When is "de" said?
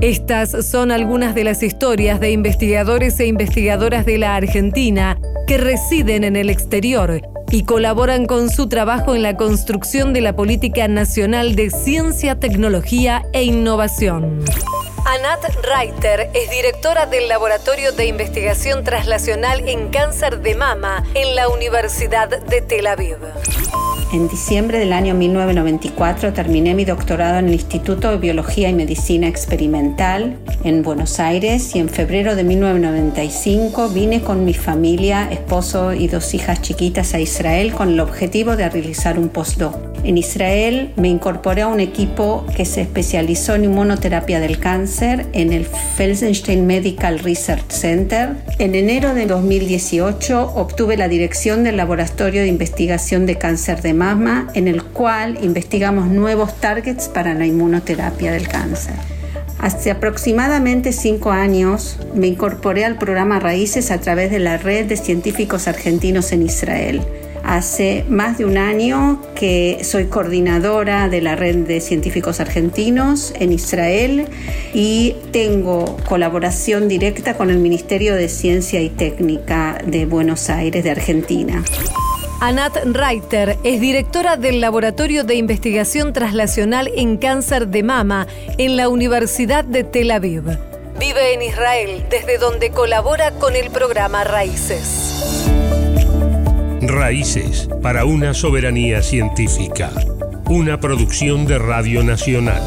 1.34-1.42, 2.20-2.30, 4.06-4.16, 10.12-10.20, 11.56-11.70, 17.90-18.06, 20.42-20.54, 22.28-22.60, 28.10-28.16, 32.34-32.42, 38.56-38.70, 49.12-49.26, 52.42-52.48, 53.26-53.36, 53.82-53.92, 64.30-64.38, 64.86-64.96, 68.38-68.44, 71.08-71.20, 71.66-71.80, 78.14-78.28, 79.84-80.06, 80.84-80.90, 85.24-85.34, 87.66-87.82, 89.64-89.82, 101.44-101.58